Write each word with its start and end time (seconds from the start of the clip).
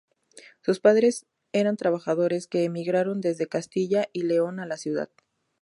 Sus 0.63 0.79
padres 0.79 1.27
eran 1.51 1.77
trabajadores 1.77 2.47
que 2.47 2.63
emigraron 2.63 3.21
desde 3.21 3.45
Castilla 3.45 4.09
y 4.13 4.23
León 4.23 4.59
a 4.59 4.65
la 4.65 4.77
ciudad. 4.77 5.11